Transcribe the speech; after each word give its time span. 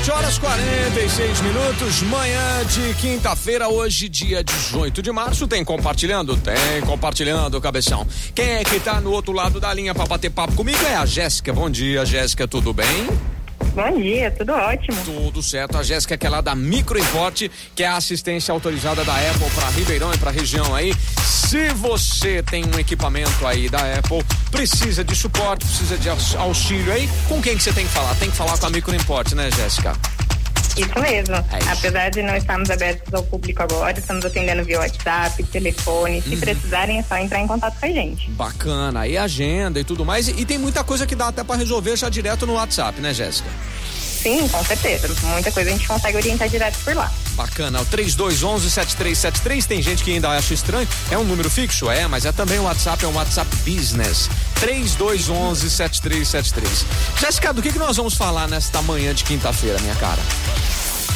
7 0.00 0.10
horas 0.12 0.38
46 0.38 1.40
minutos, 1.42 2.02
manhã 2.04 2.64
de 2.64 2.94
quinta-feira, 2.94 3.68
hoje, 3.68 4.08
dia 4.08 4.42
18 4.42 5.02
de 5.02 5.12
março. 5.12 5.46
Tem 5.46 5.62
compartilhando? 5.62 6.38
Tem 6.38 6.80
compartilhando, 6.86 7.60
cabeção. 7.60 8.06
Quem 8.34 8.52
é 8.52 8.64
que 8.64 8.80
tá 8.80 8.98
no 8.98 9.10
outro 9.10 9.32
lado 9.34 9.60
da 9.60 9.74
linha 9.74 9.94
pra 9.94 10.06
bater 10.06 10.30
papo 10.30 10.54
comigo? 10.54 10.78
É 10.86 10.96
a 10.96 11.04
Jéssica. 11.04 11.52
Bom 11.52 11.68
dia, 11.68 12.06
Jéssica, 12.06 12.48
tudo 12.48 12.72
bem? 12.72 12.86
Bom 13.74 14.00
dia, 14.00 14.30
tudo 14.32 14.52
ótimo. 14.52 14.96
Tudo 15.04 15.42
certo. 15.42 15.78
A 15.78 15.82
Jéssica 15.82 16.16
que 16.16 16.26
é 16.26 16.30
lá 16.30 16.40
da 16.40 16.54
Microimport, 16.54 17.48
que 17.74 17.82
é 17.82 17.86
a 17.86 17.96
assistência 17.96 18.52
autorizada 18.52 19.04
da 19.04 19.14
Apple 19.14 19.50
para 19.54 19.68
Ribeirão 19.70 20.12
e 20.12 20.18
para 20.18 20.30
região 20.30 20.74
aí. 20.74 20.92
Se 21.24 21.68
você 21.74 22.42
tem 22.42 22.64
um 22.64 22.78
equipamento 22.78 23.46
aí 23.46 23.68
da 23.68 23.78
Apple, 23.78 24.24
precisa 24.50 25.04
de 25.04 25.14
suporte, 25.14 25.64
precisa 25.64 25.96
de 25.96 26.08
auxílio 26.36 26.92
aí, 26.92 27.08
com 27.28 27.40
quem 27.40 27.56
que 27.56 27.62
você 27.62 27.72
tem 27.72 27.86
que 27.86 27.92
falar? 27.92 28.14
Tem 28.16 28.30
que 28.30 28.36
falar 28.36 28.58
com 28.58 28.66
a 28.66 28.70
Microimport, 28.70 29.32
né, 29.34 29.50
Jéssica? 29.50 29.92
Isso 30.80 31.00
mesmo. 31.00 31.34
É 31.34 31.58
isso. 31.58 31.70
Apesar 31.70 32.10
de 32.10 32.22
não 32.22 32.36
estarmos 32.36 32.70
abertos 32.70 33.12
ao 33.12 33.22
público 33.22 33.62
agora, 33.62 33.98
estamos 33.98 34.24
atendendo 34.24 34.64
via 34.64 34.78
WhatsApp, 34.78 35.42
telefone. 35.44 36.22
Se 36.22 36.34
uhum. 36.34 36.40
precisarem, 36.40 36.98
é 36.98 37.02
só 37.02 37.16
entrar 37.16 37.40
em 37.40 37.46
contato 37.46 37.78
com 37.78 37.86
a 37.86 37.90
gente. 37.90 38.30
Bacana. 38.30 39.00
Aí 39.00 39.16
agenda 39.16 39.80
e 39.80 39.84
tudo 39.84 40.04
mais. 40.04 40.28
E, 40.28 40.40
e 40.40 40.44
tem 40.44 40.58
muita 40.58 40.82
coisa 40.82 41.06
que 41.06 41.14
dá 41.14 41.28
até 41.28 41.44
para 41.44 41.56
resolver 41.56 41.96
já 41.96 42.08
direto 42.08 42.46
no 42.46 42.54
WhatsApp, 42.54 43.00
né, 43.00 43.12
Jéssica? 43.12 43.48
Sim, 44.22 44.46
com 44.48 44.64
certeza. 44.64 45.08
Muita 45.22 45.50
coisa 45.50 45.70
a 45.70 45.72
gente 45.72 45.88
consegue 45.88 46.16
orientar 46.16 46.48
direto 46.48 46.78
por 46.84 46.94
lá. 46.94 47.10
Bacana. 47.32 47.80
O 47.80 47.86
3211-7373. 47.86 49.64
Tem 49.64 49.80
gente 49.80 50.04
que 50.04 50.12
ainda 50.12 50.28
acha 50.30 50.52
estranho. 50.52 50.86
É 51.10 51.16
um 51.16 51.24
número 51.24 51.48
fixo? 51.48 51.90
É, 51.90 52.06
mas 52.06 52.26
é 52.26 52.32
também 52.32 52.58
o 52.58 52.64
WhatsApp, 52.64 53.02
é 53.04 53.08
um 53.08 53.14
WhatsApp 53.14 53.48
Business. 53.58 54.28
3211-7373. 54.60 56.84
Jéssica, 57.18 57.54
do 57.54 57.62
que, 57.62 57.72
que 57.72 57.78
nós 57.78 57.96
vamos 57.96 58.14
falar 58.14 58.46
nesta 58.46 58.82
manhã 58.82 59.14
de 59.14 59.24
quinta-feira, 59.24 59.80
minha 59.80 59.94
cara? 59.94 60.20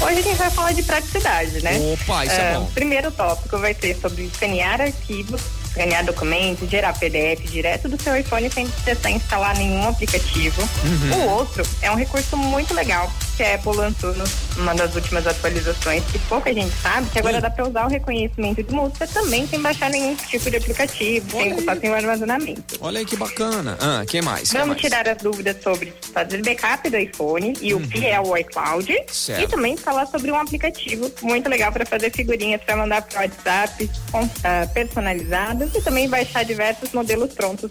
Hoje 0.00 0.18
a 0.18 0.22
gente 0.22 0.36
vai 0.36 0.50
falar 0.50 0.72
de 0.72 0.82
praticidade, 0.82 1.62
né? 1.62 1.78
Opa, 1.92 2.24
isso 2.24 2.34
é, 2.34 2.52
é 2.52 2.54
bom. 2.54 2.64
O 2.64 2.72
primeiro 2.72 3.10
tópico 3.10 3.58
vai 3.58 3.74
ser 3.74 3.98
sobre 4.00 4.24
escanear 4.24 4.80
arquivos 4.80 5.40
escanear 5.72 6.04
documentos, 6.04 6.68
gerar 6.68 6.92
PDF 6.98 7.42
direto 7.50 7.88
do 7.88 8.00
seu 8.00 8.14
iPhone 8.14 8.48
sem 8.50 8.68
precisar 8.68 9.10
instalar 9.10 9.56
nenhum 9.56 9.88
aplicativo. 9.88 10.62
Uhum. 10.62 11.24
O 11.24 11.28
outro 11.30 11.64
é 11.80 11.90
um 11.90 11.94
recurso 11.94 12.36
muito 12.36 12.74
legal 12.74 13.10
que 13.36 13.42
a 13.42 13.54
Apple 13.54 13.76
lançou 13.76 14.14
numa 14.56 14.74
das 14.74 14.94
últimas 14.94 15.26
atualizações, 15.26 16.04
que 16.04 16.18
pouca 16.20 16.52
gente 16.52 16.74
sabe, 16.80 17.08
que 17.10 17.18
agora 17.18 17.36
uhum. 17.36 17.40
dá 17.42 17.50
para 17.50 17.68
usar 17.68 17.86
o 17.86 17.88
reconhecimento 17.88 18.62
de 18.62 18.74
música 18.74 19.06
também 19.06 19.46
sem 19.46 19.60
baixar 19.60 19.90
nenhum 19.90 20.14
tipo 20.14 20.50
de 20.50 20.56
aplicativo, 20.56 21.36
Olha 21.36 21.44
sem 21.44 21.52
ocupar 21.54 21.76
seu 21.78 21.94
armazenamento. 21.94 22.78
Olha 22.80 22.98
aí 23.00 23.06
que 23.06 23.16
bacana. 23.16 23.76
Ah, 23.80 24.04
que 24.06 24.20
mais? 24.20 24.52
Vamos 24.52 24.68
mais? 24.68 24.80
tirar 24.80 25.08
as 25.08 25.18
dúvidas 25.18 25.56
sobre 25.62 25.92
fazer 26.12 26.42
backup 26.42 26.88
do 26.88 26.96
iPhone 26.96 27.54
e 27.60 27.74
uhum. 27.74 27.82
o 27.82 27.88
que 27.88 28.06
é 28.06 28.20
o 28.20 28.36
iCloud. 28.36 28.94
Certo. 29.10 29.42
E 29.42 29.48
também 29.48 29.76
falar 29.76 30.06
sobre 30.06 30.30
um 30.30 30.36
aplicativo 30.36 31.10
muito 31.22 31.48
legal 31.48 31.72
para 31.72 31.86
fazer 31.86 32.10
figurinhas 32.10 32.60
para 32.62 32.76
mandar 32.76 33.02
para 33.02 33.20
o 33.20 33.22
WhatsApp 33.22 33.90
uh, 34.14 34.72
personalizado 34.72 35.70
e 35.74 35.80
também 35.80 36.08
baixar 36.08 36.44
diversos 36.44 36.92
modelos 36.92 37.32
prontos 37.34 37.70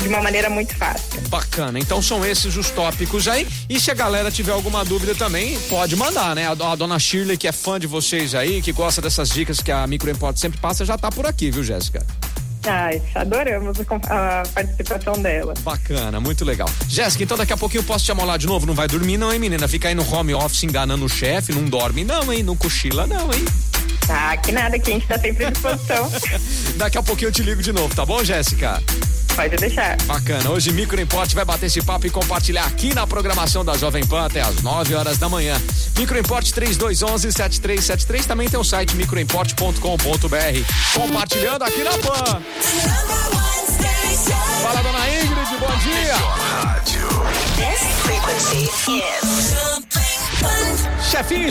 de 0.00 0.08
uma 0.08 0.22
maneira 0.22 0.48
muito 0.48 0.74
fácil. 0.76 1.20
Bacana. 1.28 1.78
Então 1.78 2.00
são 2.00 2.24
esses 2.24 2.56
os 2.56 2.70
tópicos 2.70 3.28
aí. 3.28 3.46
E 3.68 3.78
se 3.78 3.90
a 3.90 3.94
galera 3.94 4.30
tiver 4.30 4.52
alguma 4.52 4.84
dúvida 4.84 5.14
também, 5.14 5.58
pode 5.68 5.96
mandar, 5.96 6.34
né? 6.34 6.46
A, 6.46 6.72
a 6.72 6.74
dona 6.74 6.98
Shirley, 6.98 7.36
que 7.36 7.48
é 7.48 7.52
fã 7.52 7.78
de 7.78 7.86
vocês 7.86 8.34
aí, 8.34 8.62
que 8.62 8.72
gosta 8.72 9.00
dessas 9.00 9.28
dicas 9.30 9.60
que 9.60 9.70
a 9.70 9.86
Micro 9.86 10.10
Import 10.10 10.36
sempre 10.36 10.58
passa, 10.60 10.84
já 10.84 10.96
tá 10.96 11.10
por 11.10 11.26
aqui, 11.26 11.50
viu, 11.50 11.62
Jéssica? 11.62 12.04
Ai, 12.68 13.00
adoramos 13.14 13.78
a 14.08 14.42
participação 14.52 15.14
dela. 15.22 15.54
Bacana, 15.60 16.20
muito 16.20 16.44
legal. 16.44 16.68
Jéssica, 16.88 17.22
então 17.22 17.36
daqui 17.36 17.52
a 17.52 17.56
pouquinho 17.56 17.80
eu 17.80 17.84
posso 17.84 18.04
te 18.04 18.10
amolar 18.10 18.38
de 18.38 18.46
novo? 18.46 18.66
Não 18.66 18.74
vai 18.74 18.88
dormir, 18.88 19.16
não, 19.16 19.32
hein, 19.32 19.38
menina? 19.38 19.68
Fica 19.68 19.88
aí 19.88 19.94
no 19.94 20.08
home 20.12 20.34
office 20.34 20.64
enganando 20.64 21.04
o 21.04 21.08
chefe, 21.08 21.52
não 21.52 21.64
dorme, 21.64 22.04
não, 22.04 22.32
hein? 22.32 22.42
Não 22.42 22.56
cochila, 22.56 23.06
não, 23.06 23.32
hein? 23.32 23.44
Ah, 24.08 24.36
que 24.36 24.52
nada, 24.52 24.78
que 24.78 24.90
a 24.90 24.94
gente 24.94 25.06
tá 25.06 25.18
sempre 25.18 25.46
à 25.46 25.50
disposição. 25.50 26.10
Daqui 26.76 26.98
a 26.98 27.02
pouquinho 27.02 27.28
eu 27.28 27.32
te 27.32 27.42
ligo 27.42 27.62
de 27.62 27.72
novo, 27.72 27.94
tá 27.94 28.04
bom, 28.04 28.22
Jéssica? 28.22 28.82
Pode 29.34 29.56
deixar. 29.56 29.96
Bacana. 30.04 30.50
Hoje 30.50 30.72
Micro 30.72 30.98
Import 30.98 31.32
vai 31.34 31.44
bater 31.44 31.66
esse 31.66 31.82
papo 31.82 32.06
e 32.06 32.10
compartilhar 32.10 32.64
aqui 32.64 32.94
na 32.94 33.06
programação 33.06 33.62
da 33.62 33.76
Jovem 33.76 34.04
Pan 34.06 34.24
até 34.24 34.40
às 34.40 34.62
9 34.62 34.94
horas 34.94 35.18
da 35.18 35.28
manhã. 35.28 35.60
Micro 35.98 36.18
Import 36.18 36.50
3211 36.50 37.32
7373 37.32 38.26
também 38.26 38.48
tem 38.48 38.58
o 38.58 38.64
site 38.64 38.96
microimport.com.br. 38.96 40.94
Compartilhando 40.94 41.62
aqui 41.64 41.84
na 41.84 41.90
Pan. 41.90 42.42
Fala, 44.62 44.82
dona 44.82 45.10
Ingrid, 45.10 45.56
bom 45.60 45.76
dia. 45.84 46.16
Chefinho, 51.10 51.48